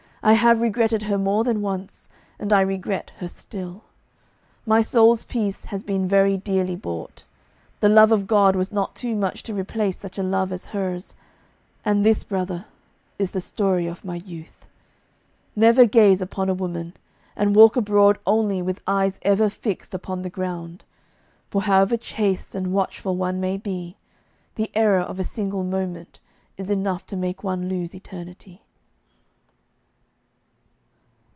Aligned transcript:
I 0.23 0.33
have 0.33 0.61
regretted 0.61 1.01
her 1.01 1.17
more 1.17 1.43
than 1.43 1.63
once, 1.63 2.07
and 2.37 2.53
I 2.53 2.61
regret 2.61 3.11
her 3.17 3.27
still. 3.27 3.85
My 4.67 4.83
soul's 4.83 5.23
peace 5.23 5.65
has 5.65 5.81
been 5.81 6.07
very 6.07 6.37
dearly 6.37 6.75
bought. 6.75 7.23
The 7.79 7.89
love 7.89 8.11
of 8.11 8.27
God 8.27 8.55
was 8.55 8.71
not 8.71 8.93
too 8.95 9.15
much 9.15 9.41
to 9.41 9.53
replace 9.55 9.97
such 9.97 10.19
a 10.19 10.23
love 10.23 10.51
as 10.51 10.67
hers. 10.75 11.15
And 11.83 12.05
this, 12.05 12.23
brother, 12.23 12.65
is 13.17 13.31
the 13.31 13.41
story 13.41 13.87
of 13.87 14.05
my 14.05 14.17
youth. 14.17 14.67
Never 15.55 15.85
gaze 15.87 16.21
upon 16.21 16.49
a 16.49 16.53
woman, 16.53 16.93
and 17.35 17.55
walk 17.55 17.75
abroad 17.75 18.19
only 18.27 18.61
with 18.61 18.83
eyes 18.85 19.17
ever 19.23 19.49
fixed 19.49 19.95
upon 19.95 20.21
the 20.21 20.29
ground; 20.29 20.85
for 21.49 21.63
however 21.63 21.97
chaste 21.97 22.53
and 22.53 22.73
watchful 22.73 23.15
one 23.15 23.39
may 23.39 23.57
be, 23.57 23.97
the 24.53 24.69
error 24.75 25.01
of 25.01 25.19
a 25.19 25.23
single 25.23 25.63
moment 25.63 26.19
is 26.57 26.69
enough 26.69 27.07
to 27.07 27.15
make 27.17 27.43
one 27.43 27.67
lose 27.67 27.95
eternity. 27.95 28.61